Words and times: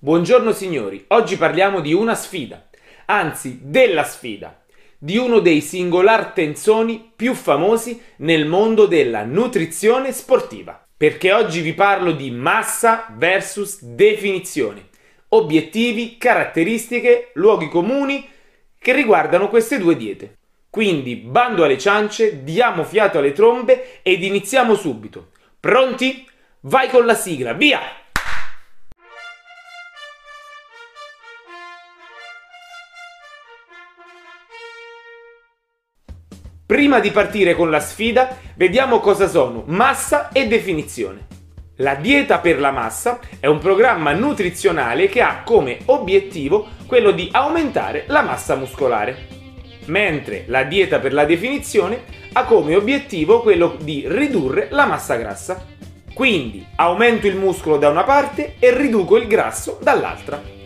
Buongiorno 0.00 0.52
signori, 0.52 1.04
oggi 1.08 1.36
parliamo 1.36 1.80
di 1.80 1.92
una 1.92 2.14
sfida, 2.14 2.68
anzi 3.06 3.58
della 3.64 4.04
sfida, 4.04 4.62
di 4.96 5.16
uno 5.16 5.40
dei 5.40 5.60
singolar 5.60 6.26
tenzoni 6.26 7.14
più 7.16 7.34
famosi 7.34 8.00
nel 8.18 8.46
mondo 8.46 8.86
della 8.86 9.24
nutrizione 9.24 10.12
sportiva. 10.12 10.86
Perché 10.96 11.32
oggi 11.32 11.62
vi 11.62 11.74
parlo 11.74 12.12
di 12.12 12.30
massa 12.30 13.12
versus 13.16 13.82
definizione, 13.82 14.86
obiettivi, 15.30 16.16
caratteristiche, 16.16 17.32
luoghi 17.34 17.68
comuni 17.68 18.24
che 18.78 18.92
riguardano 18.92 19.48
queste 19.48 19.78
due 19.78 19.96
diete. 19.96 20.36
Quindi 20.70 21.16
bando 21.16 21.64
alle 21.64 21.76
ciance, 21.76 22.44
diamo 22.44 22.84
fiato 22.84 23.18
alle 23.18 23.32
trombe 23.32 24.00
ed 24.02 24.22
iniziamo 24.22 24.76
subito. 24.76 25.30
Pronti? 25.58 26.24
Vai 26.60 26.88
con 26.88 27.04
la 27.04 27.14
sigla, 27.14 27.52
via! 27.52 27.80
Prima 36.68 37.00
di 37.00 37.10
partire 37.10 37.54
con 37.54 37.70
la 37.70 37.80
sfida, 37.80 38.36
vediamo 38.54 39.00
cosa 39.00 39.26
sono 39.26 39.62
massa 39.68 40.28
e 40.32 40.46
definizione. 40.48 41.26
La 41.76 41.94
dieta 41.94 42.40
per 42.40 42.60
la 42.60 42.70
massa 42.70 43.20
è 43.40 43.46
un 43.46 43.58
programma 43.58 44.12
nutrizionale 44.12 45.08
che 45.08 45.22
ha 45.22 45.40
come 45.46 45.78
obiettivo 45.86 46.66
quello 46.86 47.12
di 47.12 47.30
aumentare 47.32 48.04
la 48.08 48.20
massa 48.20 48.54
muscolare, 48.54 49.16
mentre 49.86 50.44
la 50.48 50.64
dieta 50.64 50.98
per 50.98 51.14
la 51.14 51.24
definizione 51.24 52.02
ha 52.34 52.44
come 52.44 52.74
obiettivo 52.74 53.40
quello 53.40 53.78
di 53.80 54.04
ridurre 54.06 54.68
la 54.70 54.84
massa 54.84 55.14
grassa. 55.14 55.64
Quindi 56.12 56.66
aumento 56.76 57.26
il 57.26 57.36
muscolo 57.36 57.78
da 57.78 57.88
una 57.88 58.04
parte 58.04 58.56
e 58.58 58.76
riduco 58.76 59.16
il 59.16 59.26
grasso 59.26 59.78
dall'altra. 59.80 60.57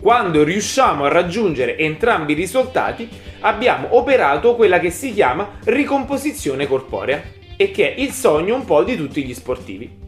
Quando 0.00 0.44
riusciamo 0.44 1.04
a 1.04 1.08
raggiungere 1.08 1.76
entrambi 1.76 2.32
i 2.32 2.36
risultati, 2.36 3.08
abbiamo 3.40 3.96
operato 3.96 4.54
quella 4.54 4.78
che 4.78 4.90
si 4.90 5.12
chiama 5.12 5.58
ricomposizione 5.64 6.68
corporea 6.68 7.20
e 7.56 7.72
che 7.72 7.94
è 7.94 8.00
il 8.00 8.12
sogno 8.12 8.54
un 8.54 8.64
po' 8.64 8.84
di 8.84 8.96
tutti 8.96 9.24
gli 9.24 9.34
sportivi. 9.34 10.06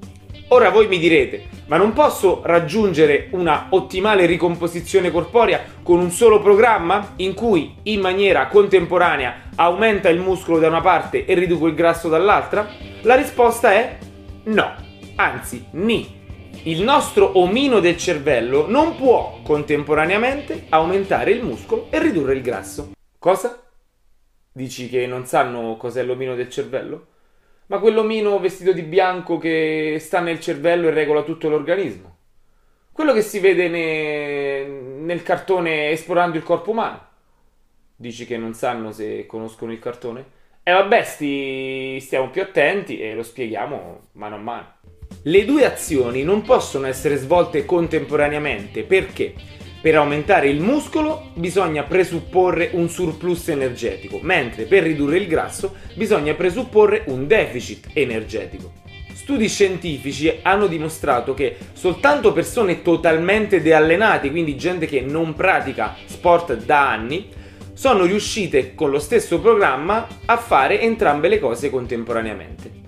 Ora 0.52 0.70
voi 0.70 0.86
mi 0.86 0.98
direte, 0.98 1.44
ma 1.66 1.76
non 1.76 1.92
posso 1.92 2.40
raggiungere 2.44 3.28
una 3.32 3.66
ottimale 3.70 4.26
ricomposizione 4.26 5.10
corporea 5.10 5.60
con 5.82 5.98
un 5.98 6.10
solo 6.10 6.40
programma 6.40 7.14
in 7.16 7.34
cui 7.34 7.74
in 7.84 8.00
maniera 8.00 8.46
contemporanea 8.46 9.50
aumenta 9.56 10.08
il 10.08 10.20
muscolo 10.20 10.60
da 10.60 10.68
una 10.68 10.80
parte 10.80 11.24
e 11.24 11.34
riduco 11.34 11.66
il 11.66 11.74
grasso 11.74 12.08
dall'altra? 12.08 12.68
La 13.02 13.16
risposta 13.16 13.72
è 13.72 13.98
no, 14.44 14.74
anzi 15.16 15.66
ni 15.72 16.19
il 16.64 16.82
nostro 16.82 17.38
omino 17.38 17.80
del 17.80 17.96
cervello 17.96 18.68
non 18.68 18.94
può 18.94 19.40
contemporaneamente 19.42 20.66
aumentare 20.68 21.30
il 21.30 21.42
muscolo 21.42 21.86
e 21.90 21.98
ridurre 21.98 22.34
il 22.34 22.42
grasso. 22.42 22.90
Cosa? 23.18 23.62
Dici 24.52 24.90
che 24.90 25.06
non 25.06 25.24
sanno 25.24 25.76
cos'è 25.78 26.02
l'omino 26.02 26.34
del 26.34 26.50
cervello? 26.50 27.06
Ma 27.66 27.78
quell'omino 27.78 28.38
vestito 28.40 28.72
di 28.72 28.82
bianco 28.82 29.38
che 29.38 29.96
sta 30.00 30.20
nel 30.20 30.40
cervello 30.40 30.88
e 30.88 30.90
regola 30.90 31.22
tutto 31.22 31.48
l'organismo. 31.48 32.16
Quello 32.92 33.14
che 33.14 33.22
si 33.22 33.38
vede 33.38 33.68
ne... 33.68 34.64
nel 34.64 35.22
cartone 35.22 35.90
esplorando 35.90 36.36
il 36.36 36.42
corpo 36.42 36.72
umano. 36.72 37.08
Dici 37.96 38.26
che 38.26 38.36
non 38.36 38.52
sanno 38.52 38.92
se 38.92 39.24
conoscono 39.24 39.72
il 39.72 39.78
cartone? 39.78 40.20
E 40.62 40.70
eh 40.70 40.74
vabbè, 40.74 41.04
sti... 41.04 42.00
stiamo 42.00 42.28
più 42.28 42.42
attenti 42.42 43.00
e 43.00 43.14
lo 43.14 43.22
spieghiamo 43.22 44.08
mano 44.12 44.34
a 44.34 44.38
mano. 44.38 44.74
Le 45.22 45.44
due 45.44 45.66
azioni 45.66 46.22
non 46.22 46.40
possono 46.40 46.86
essere 46.86 47.16
svolte 47.16 47.66
contemporaneamente 47.66 48.84
perché 48.84 49.34
per 49.82 49.94
aumentare 49.96 50.48
il 50.48 50.62
muscolo 50.62 51.32
bisogna 51.34 51.82
presupporre 51.82 52.70
un 52.72 52.88
surplus 52.88 53.48
energetico, 53.48 54.18
mentre 54.22 54.64
per 54.64 54.82
ridurre 54.82 55.18
il 55.18 55.26
grasso 55.26 55.74
bisogna 55.94 56.32
presupporre 56.32 57.02
un 57.08 57.26
deficit 57.26 57.88
energetico. 57.92 58.72
Studi 59.12 59.46
scientifici 59.46 60.38
hanno 60.40 60.66
dimostrato 60.66 61.34
che 61.34 61.54
soltanto 61.74 62.32
persone 62.32 62.80
totalmente 62.80 63.60
deallenate, 63.60 64.30
quindi 64.30 64.56
gente 64.56 64.86
che 64.86 65.02
non 65.02 65.34
pratica 65.34 65.96
sport 66.06 66.64
da 66.64 66.90
anni, 66.90 67.28
sono 67.74 68.04
riuscite 68.04 68.74
con 68.74 68.88
lo 68.88 68.98
stesso 68.98 69.38
programma 69.38 70.06
a 70.24 70.38
fare 70.38 70.80
entrambe 70.80 71.28
le 71.28 71.38
cose 71.38 71.68
contemporaneamente. 71.68 72.79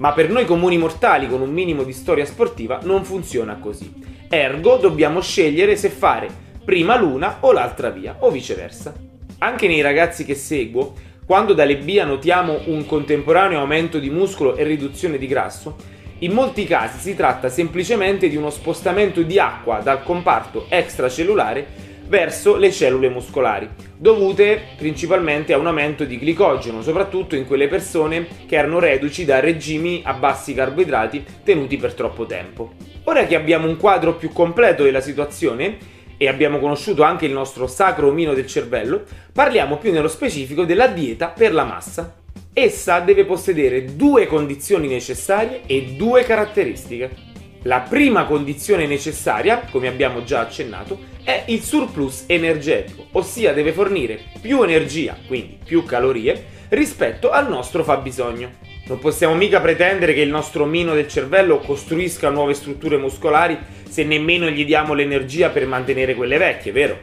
Ma 0.00 0.12
per 0.12 0.30
noi 0.30 0.46
comuni 0.46 0.78
mortali 0.78 1.28
con 1.28 1.42
un 1.42 1.50
minimo 1.50 1.82
di 1.82 1.92
storia 1.92 2.24
sportiva 2.24 2.80
non 2.84 3.04
funziona 3.04 3.56
così. 3.56 3.92
Ergo 4.30 4.76
dobbiamo 4.76 5.20
scegliere 5.20 5.76
se 5.76 5.90
fare 5.90 6.26
prima 6.64 6.96
l'una 6.96 7.36
o 7.40 7.52
l'altra 7.52 7.90
via, 7.90 8.16
o 8.20 8.30
viceversa. 8.30 8.94
Anche 9.40 9.66
nei 9.66 9.82
ragazzi 9.82 10.24
che 10.24 10.34
seguo, 10.34 10.94
quando 11.26 11.52
dalle 11.52 11.76
B 11.76 12.02
notiamo 12.02 12.60
un 12.66 12.86
contemporaneo 12.86 13.60
aumento 13.60 13.98
di 13.98 14.08
muscolo 14.08 14.56
e 14.56 14.64
riduzione 14.64 15.18
di 15.18 15.26
grasso, 15.26 15.76
in 16.20 16.32
molti 16.32 16.64
casi 16.64 16.98
si 16.98 17.14
tratta 17.14 17.50
semplicemente 17.50 18.30
di 18.30 18.36
uno 18.36 18.48
spostamento 18.48 19.20
di 19.20 19.38
acqua 19.38 19.80
dal 19.80 20.02
comparto 20.02 20.64
extracellulare 20.70 21.88
verso 22.10 22.56
le 22.56 22.72
cellule 22.72 23.08
muscolari, 23.08 23.68
dovute 23.96 24.60
principalmente 24.76 25.52
a 25.52 25.58
un 25.58 25.68
aumento 25.68 26.04
di 26.04 26.18
glicogeno, 26.18 26.82
soprattutto 26.82 27.36
in 27.36 27.46
quelle 27.46 27.68
persone 27.68 28.26
che 28.46 28.56
erano 28.56 28.80
reduci 28.80 29.24
da 29.24 29.38
regimi 29.38 30.02
a 30.04 30.14
bassi 30.14 30.52
carboidrati 30.52 31.24
tenuti 31.44 31.76
per 31.76 31.94
troppo 31.94 32.26
tempo. 32.26 32.72
Ora 33.04 33.24
che 33.26 33.36
abbiamo 33.36 33.68
un 33.68 33.76
quadro 33.76 34.16
più 34.16 34.32
completo 34.32 34.82
della 34.82 35.00
situazione 35.00 35.78
e 36.16 36.26
abbiamo 36.26 36.58
conosciuto 36.58 37.04
anche 37.04 37.26
il 37.26 37.32
nostro 37.32 37.68
sacro 37.68 38.08
omino 38.08 38.34
del 38.34 38.48
cervello, 38.48 39.04
parliamo 39.32 39.78
più 39.78 39.92
nello 39.92 40.08
specifico 40.08 40.64
della 40.64 40.88
dieta 40.88 41.28
per 41.28 41.54
la 41.54 41.64
massa. 41.64 42.16
Essa 42.52 42.98
deve 42.98 43.24
possedere 43.24 43.94
due 43.94 44.26
condizioni 44.26 44.88
necessarie 44.88 45.60
e 45.66 45.94
due 45.96 46.24
caratteristiche. 46.24 47.29
La 47.64 47.80
prima 47.80 48.24
condizione 48.24 48.86
necessaria, 48.86 49.66
come 49.70 49.86
abbiamo 49.86 50.24
già 50.24 50.40
accennato, 50.40 50.98
è 51.22 51.44
il 51.48 51.60
surplus 51.60 52.24
energetico, 52.26 53.04
ossia 53.12 53.52
deve 53.52 53.72
fornire 53.72 54.18
più 54.40 54.62
energia, 54.62 55.14
quindi 55.26 55.58
più 55.62 55.84
calorie, 55.84 56.42
rispetto 56.70 57.30
al 57.30 57.50
nostro 57.50 57.84
fabbisogno. 57.84 58.50
Non 58.86 58.98
possiamo 58.98 59.34
mica 59.34 59.60
pretendere 59.60 60.14
che 60.14 60.22
il 60.22 60.30
nostro 60.30 60.64
mino 60.64 60.94
del 60.94 61.06
cervello 61.06 61.58
costruisca 61.58 62.30
nuove 62.30 62.54
strutture 62.54 62.96
muscolari 62.96 63.58
se 63.86 64.04
nemmeno 64.04 64.48
gli 64.48 64.64
diamo 64.64 64.94
l'energia 64.94 65.50
per 65.50 65.66
mantenere 65.66 66.14
quelle 66.14 66.38
vecchie, 66.38 66.72
vero? 66.72 66.98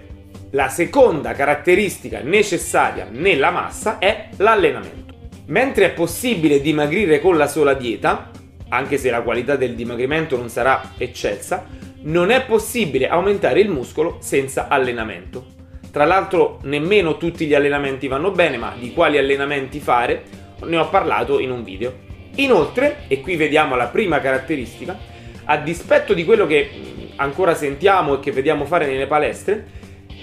La 0.52 0.70
seconda 0.70 1.34
caratteristica 1.34 2.22
necessaria 2.24 3.08
nella 3.12 3.52
massa 3.52 4.00
è 4.00 4.30
l'allenamento. 4.38 5.14
Mentre 5.48 5.86
è 5.86 5.92
possibile 5.92 6.62
dimagrire 6.62 7.22
con 7.22 7.38
la 7.38 7.48
sola 7.48 7.74
dieta, 7.74 8.32
anche 8.70 8.98
se 8.98 9.10
la 9.10 9.22
qualità 9.22 9.56
del 9.56 9.76
dimagrimento 9.76 10.38
non 10.38 10.50
sarà 10.50 10.94
eccelsa, 10.98 11.66
non 12.02 12.30
è 12.30 12.46
possibile 12.46 13.08
aumentare 13.08 13.60
il 13.60 13.70
muscolo 13.70 14.18
senza 14.22 14.68
allenamento. 14.68 15.56
Tra 15.92 16.06
l'altro 16.06 16.60
nemmeno 16.64 17.18
tutti 17.18 17.46
gli 17.46 17.54
allenamenti 17.54 18.08
vanno 18.08 18.32
bene, 18.32 18.58
ma 18.58 18.74
di 18.78 18.94
quali 18.94 19.18
allenamenti 19.18 19.80
fare 19.80 20.24
ne 20.64 20.78
ho 20.78 20.90
parlato 20.90 21.40
in 21.40 21.52
un 21.52 21.64
video. 21.64 22.06
Inoltre, 22.36 23.04
e 23.08 23.22
qui 23.22 23.36
vediamo 23.36 23.76
la 23.76 23.88
prima 23.88 24.20
caratteristica, 24.20 24.98
a 25.46 25.58
dispetto 25.58 26.14
di 26.14 26.26
quello 26.26 26.46
che 26.46 26.70
ancora 27.16 27.56
sentiamo 27.56 28.16
e 28.16 28.20
che 28.20 28.32
vediamo 28.32 28.66
fare 28.66 28.86
nelle 28.86 29.08
palestre, 29.08 29.66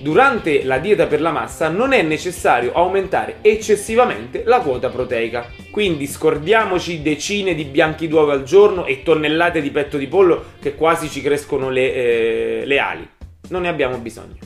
Durante 0.04 0.64
la 0.64 0.76
dieta 0.80 1.06
per 1.06 1.22
la 1.22 1.30
massa 1.30 1.70
non 1.70 1.94
è 1.94 2.02
necessario 2.02 2.74
aumentare 2.74 3.36
eccessivamente 3.40 4.42
la 4.44 4.60
quota 4.60 4.90
proteica. 4.90 5.46
Quindi 5.70 6.06
scordiamoci 6.06 7.00
decine 7.00 7.54
di 7.54 7.64
bianchi 7.64 8.06
d'uovo 8.06 8.32
al 8.32 8.42
giorno 8.42 8.84
e 8.84 9.02
tonnellate 9.02 9.62
di 9.62 9.70
petto 9.70 9.96
di 9.96 10.06
pollo 10.06 10.52
che 10.60 10.74
quasi 10.74 11.08
ci 11.08 11.22
crescono 11.22 11.70
le, 11.70 11.94
eh, 11.94 12.62
le 12.66 12.78
ali. 12.78 13.08
Non 13.48 13.62
ne 13.62 13.68
abbiamo 13.68 13.96
bisogno. 13.96 14.36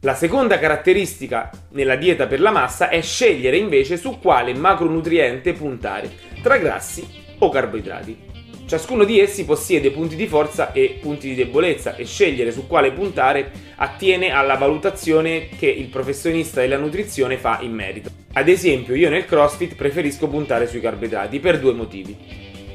La 0.00 0.16
seconda 0.16 0.58
caratteristica 0.58 1.48
nella 1.70 1.94
dieta 1.94 2.26
per 2.26 2.40
la 2.40 2.50
massa 2.50 2.88
è 2.88 3.00
scegliere 3.00 3.56
invece 3.56 3.96
su 3.96 4.18
quale 4.18 4.52
macronutriente 4.52 5.52
puntare, 5.52 6.10
tra 6.42 6.56
grassi 6.56 7.06
o 7.38 7.48
carboidrati. 7.50 8.18
Ciascuno 8.66 9.04
di 9.04 9.20
essi 9.20 9.44
possiede 9.44 9.90
punti 9.90 10.16
di 10.16 10.26
forza 10.26 10.72
e 10.72 10.98
punti 10.98 11.28
di 11.28 11.34
debolezza 11.34 11.96
e 11.96 12.06
scegliere 12.06 12.50
su 12.50 12.66
quale 12.66 12.92
puntare 12.92 13.50
attiene 13.76 14.30
alla 14.30 14.56
valutazione 14.56 15.48
che 15.58 15.66
il 15.66 15.88
professionista 15.88 16.62
della 16.62 16.78
nutrizione 16.78 17.36
fa 17.36 17.58
in 17.60 17.72
merito. 17.72 18.10
Ad 18.32 18.48
esempio, 18.48 18.94
io 18.94 19.10
nel 19.10 19.26
CrossFit 19.26 19.74
preferisco 19.74 20.28
puntare 20.28 20.66
sui 20.66 20.80
carboidrati 20.80 21.40
per 21.40 21.60
due 21.60 21.74
motivi. 21.74 22.16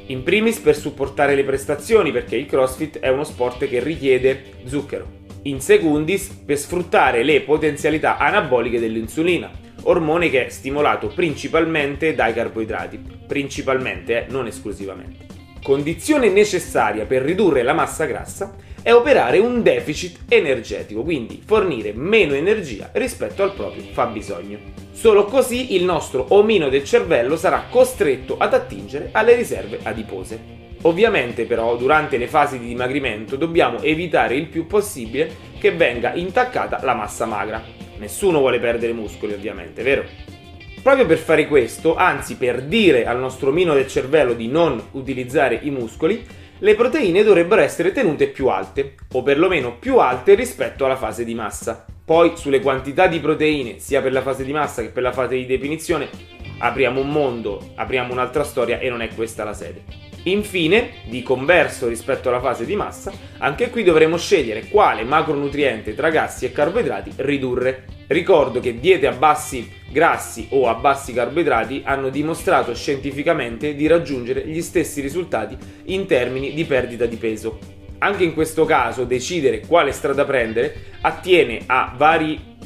In 0.06 0.22
primis 0.22 0.60
per 0.60 0.76
supportare 0.76 1.34
le 1.34 1.44
prestazioni 1.44 2.12
perché 2.12 2.36
il 2.36 2.46
CrossFit 2.46 3.00
è 3.00 3.10
uno 3.10 3.24
sport 3.24 3.68
che 3.68 3.80
richiede 3.80 4.44
zucchero. 4.66 5.18
In 5.44 5.60
secundis 5.60 6.28
per 6.28 6.60
sfruttare 6.60 7.24
le 7.24 7.42
potenzialità 7.42 8.18
anaboliche 8.18 8.80
dell'insulina, 8.80 9.50
ormone 9.84 10.30
che 10.30 10.46
è 10.46 10.50
stimolato 10.50 11.08
principalmente 11.08 12.14
dai 12.14 12.34
carboidrati, 12.34 13.00
principalmente, 13.26 14.26
eh, 14.26 14.32
non 14.32 14.46
esclusivamente. 14.46 15.39
Condizione 15.62 16.30
necessaria 16.30 17.06
per 17.06 17.22
ridurre 17.22 17.64
la 17.64 17.74
massa 17.74 18.06
grassa 18.06 18.56
è 18.82 18.94
operare 18.94 19.40
un 19.40 19.62
deficit 19.62 20.22
energetico, 20.30 21.04
quindi 21.04 21.42
fornire 21.46 21.92
meno 21.94 22.34
energia 22.34 22.90
rispetto 22.94 23.44
al 23.44 23.54
proprio 23.54 23.84
fabbisogno. 23.92 24.58
Solo 24.92 25.26
così 25.26 25.76
il 25.76 25.84
nostro 25.84 26.28
omino 26.30 26.70
del 26.70 26.86
cervello 26.86 27.36
sarà 27.36 27.66
costretto 27.70 28.38
ad 28.38 28.54
attingere 28.54 29.10
alle 29.12 29.36
riserve 29.36 29.80
adipose. 29.84 30.58
Ovviamente 30.84 31.44
però 31.44 31.76
durante 31.76 32.18
le 32.18 32.28
fasi 32.28 32.58
di 32.58 32.68
dimagrimento 32.68 33.36
dobbiamo 33.36 33.82
evitare 33.82 34.36
il 34.36 34.48
più 34.48 34.66
possibile 34.66 35.48
che 35.60 35.72
venga 35.72 36.14
intaccata 36.14 36.80
la 36.84 36.94
massa 36.94 37.26
magra. 37.26 37.62
Nessuno 37.98 38.40
vuole 38.40 38.60
perdere 38.60 38.94
muscoli 38.94 39.34
ovviamente, 39.34 39.84
vero? 39.84 40.38
Proprio 40.82 41.06
per 41.06 41.18
fare 41.18 41.48
questo, 41.48 41.96
anzi 41.96 42.36
per 42.36 42.64
dire 42.64 43.06
al 43.06 43.20
nostro 43.20 43.50
omino 43.50 43.74
del 43.74 43.88
cervello 43.88 44.34
di 44.34 44.48
non 44.48 44.82
utilizzare 44.92 45.60
i 45.62 45.70
muscoli, 45.70 46.26
le 46.62 46.76
proteine 46.76 47.24
dovrebbero 47.24 47.62
essere 47.62 47.92
tenute 47.92 48.28
più 48.28 48.48
alte, 48.48 48.96
o 49.14 49.22
perlomeno 49.22 49.78
più 49.78 49.98
alte 49.98 50.36
rispetto 50.36 50.86
alla 50.86 50.96
fase 50.96 51.24
di 51.24 51.34
massa. 51.34 51.86
Poi 52.04 52.32
sulle 52.36 52.60
quantità 52.60 53.08
di 53.08 53.20
proteine, 53.20 53.80
sia 53.80 54.02
per 54.02 54.14
la 54.14 54.22
fase 54.22 54.44
di 54.44 54.52
massa 54.52 54.82
che 54.82 54.90
per 54.90 55.04
la 55.04 55.12
fase 55.12 55.36
di 55.36 55.46
definizione, 55.46 56.10
apriamo 56.58 57.02
un 57.02 57.10
mondo, 57.10 57.72
apriamo 57.76 58.12
un'altra 58.12 58.44
storia 58.44 58.80
e 58.80 58.90
non 58.90 59.02
è 59.02 59.10
questa 59.14 59.44
la 59.44 59.54
sede. 59.54 59.84
Infine, 60.24 60.92
di 61.06 61.22
converso 61.24 61.88
rispetto 61.88 62.30
alla 62.30 62.42
fase 62.42 62.66
di 62.66 62.76
massa, 62.76 63.12
anche 63.38 63.70
qui 63.70 63.84
dovremo 63.84 64.18
scegliere 64.18 64.68
quale 64.70 65.04
macronutriente 65.04 65.94
tra 65.94 66.10
grassi 66.10 66.46
e 66.46 66.52
carboidrati 66.52 67.12
ridurre. 67.18 67.86
Ricordo 68.10 68.60
che 68.60 68.80
diete 68.80 69.06
a 69.06 69.12
bassi 69.12 69.72
grassi 69.92 70.48
o 70.50 70.68
a 70.68 70.74
bassi 70.74 71.14
carboidrati 71.14 71.84
hanno 71.86 72.10
dimostrato 72.10 72.74
scientificamente 72.74 73.76
di 73.76 73.86
raggiungere 73.86 74.48
gli 74.48 74.64
stessi 74.64 75.00
risultati 75.00 75.56
in 75.86 76.08
termini 76.08 76.56
di 76.56 76.66
perdita 76.66 77.06
di 77.06 77.18
peso. 77.18 77.60
Anche 78.00 78.24
in 78.24 78.34
questo 78.34 78.66
caso 78.66 79.04
decidere 79.04 79.60
quale 79.60 79.92
strada 79.92 80.26
prendere 80.26 80.86
attiene 81.02 81.62
a 81.68 81.94
vari 81.96 82.58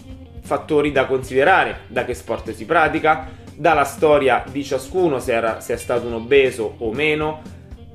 fattori 0.42 0.94
da 0.94 1.07
considerare, 1.07 1.81
da 1.88 2.06
che 2.06 2.13
sport 2.13 2.54
si 2.54 2.63
pratica, 2.63 3.30
dalla 3.54 3.84
storia 3.84 4.45
di 4.50 4.63
ciascuno, 4.63 5.19
se, 5.19 5.34
era, 5.34 5.60
se 5.60 5.74
è 5.74 5.78
stato 5.78 6.07
un 6.07 6.13
obeso 6.13 6.75
o 6.78 6.94
meno, 6.94 7.42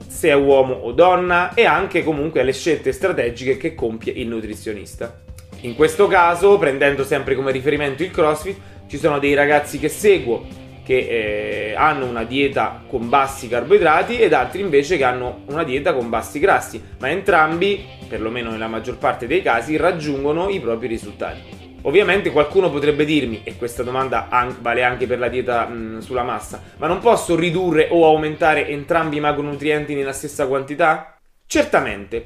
se 0.06 0.28
è 0.28 0.34
uomo 0.34 0.74
o 0.74 0.92
donna 0.92 1.54
e 1.54 1.64
anche 1.64 2.04
comunque 2.04 2.42
alle 2.42 2.52
scelte 2.52 2.92
strategiche 2.92 3.56
che 3.56 3.74
compie 3.74 4.12
il 4.12 4.28
nutrizionista. 4.28 5.22
In 5.62 5.74
questo 5.74 6.06
caso, 6.06 6.56
prendendo 6.56 7.04
sempre 7.04 7.34
come 7.34 7.50
riferimento 7.50 8.04
il 8.04 8.12
CrossFit, 8.12 8.56
ci 8.86 8.96
sono 8.96 9.18
dei 9.18 9.34
ragazzi 9.34 9.78
che 9.78 9.88
seguo 9.88 10.46
che 10.84 11.72
eh, 11.72 11.74
hanno 11.76 12.06
una 12.06 12.24
dieta 12.24 12.82
con 12.88 13.10
bassi 13.10 13.46
carboidrati 13.46 14.18
ed 14.18 14.32
altri 14.32 14.60
invece 14.60 14.96
che 14.96 15.04
hanno 15.04 15.42
una 15.48 15.64
dieta 15.64 15.92
con 15.92 16.08
bassi 16.08 16.38
grassi, 16.38 16.82
ma 16.98 17.10
entrambi, 17.10 17.84
perlomeno 18.08 18.50
nella 18.50 18.68
maggior 18.68 18.96
parte 18.96 19.26
dei 19.26 19.42
casi, 19.42 19.76
raggiungono 19.76 20.48
i 20.48 20.60
propri 20.60 20.86
risultati. 20.86 21.40
Ovviamente 21.82 22.30
qualcuno 22.30 22.70
potrebbe 22.70 23.04
dirmi, 23.04 23.42
e 23.44 23.56
questa 23.56 23.82
domanda 23.82 24.28
vale 24.60 24.82
anche 24.82 25.06
per 25.06 25.18
la 25.18 25.28
dieta 25.28 25.66
mh, 25.66 25.98
sulla 25.98 26.22
massa, 26.22 26.62
ma 26.78 26.86
non 26.86 27.00
posso 27.00 27.36
ridurre 27.36 27.88
o 27.90 28.06
aumentare 28.06 28.66
entrambi 28.68 29.16
i 29.16 29.20
macronutrienti 29.20 29.94
nella 29.94 30.12
stessa 30.12 30.46
quantità? 30.46 31.18
Certamente, 31.46 32.22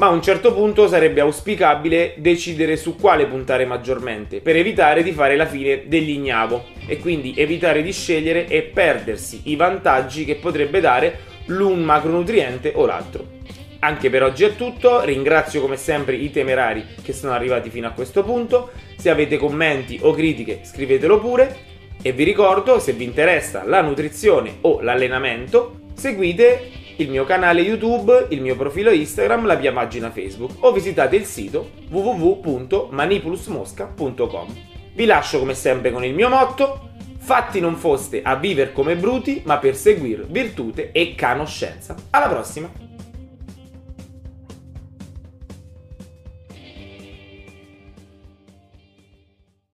ma 0.00 0.06
a 0.06 0.10
un 0.10 0.22
certo 0.22 0.54
punto 0.54 0.88
sarebbe 0.88 1.20
auspicabile 1.20 2.14
decidere 2.16 2.78
su 2.78 2.96
quale 2.96 3.26
puntare 3.26 3.66
maggiormente, 3.66 4.40
per 4.40 4.56
evitare 4.56 5.02
di 5.02 5.12
fare 5.12 5.36
la 5.36 5.44
fine 5.44 5.82
dell'ignavo 5.88 6.64
e 6.86 6.96
quindi 6.96 7.34
evitare 7.36 7.82
di 7.82 7.92
scegliere 7.92 8.46
e 8.46 8.62
perdersi 8.62 9.42
i 9.44 9.56
vantaggi 9.56 10.24
che 10.24 10.36
potrebbe 10.36 10.80
dare 10.80 11.18
l'un 11.48 11.82
macronutriente 11.82 12.72
o 12.76 12.86
l'altro. 12.86 13.26
Anche 13.80 14.08
per 14.08 14.22
oggi 14.22 14.44
è 14.44 14.56
tutto, 14.56 15.04
ringrazio 15.04 15.60
come 15.60 15.76
sempre 15.76 16.16
i 16.16 16.30
temerari 16.30 16.82
che 17.02 17.12
sono 17.12 17.34
arrivati 17.34 17.68
fino 17.68 17.86
a 17.86 17.92
questo 17.92 18.24
punto, 18.24 18.70
se 18.96 19.10
avete 19.10 19.36
commenti 19.36 19.98
o 20.00 20.12
critiche 20.12 20.60
scrivetelo 20.62 21.20
pure 21.20 21.68
e 22.00 22.12
vi 22.12 22.24
ricordo 22.24 22.78
se 22.78 22.94
vi 22.94 23.04
interessa 23.04 23.64
la 23.66 23.82
nutrizione 23.82 24.56
o 24.62 24.80
l'allenamento 24.80 25.80
seguite 25.92 26.79
il 27.02 27.10
mio 27.10 27.24
canale 27.24 27.60
YouTube, 27.60 28.26
il 28.30 28.40
mio 28.40 28.56
profilo 28.56 28.90
Instagram, 28.90 29.46
la 29.46 29.56
mia 29.56 29.72
pagina 29.72 30.10
Facebook 30.10 30.56
o 30.60 30.72
visitate 30.72 31.14
il 31.16 31.24
sito 31.24 31.70
www.manipulusmosca.com. 31.88 34.46
Vi 34.92 35.04
lascio 35.04 35.38
come 35.38 35.54
sempre 35.54 35.92
con 35.92 36.04
il 36.04 36.14
mio 36.14 36.28
motto 36.28 36.88
Fatti 37.22 37.60
non 37.60 37.76
foste 37.76 38.22
a 38.22 38.34
vivere 38.34 38.72
come 38.72 38.96
bruti, 38.96 39.42
ma 39.44 39.58
per 39.58 39.76
seguire 39.76 40.24
virtute 40.26 40.90
e 40.90 41.14
canoscenza. 41.14 41.94
Alla 42.10 42.28
prossima! 42.28 42.89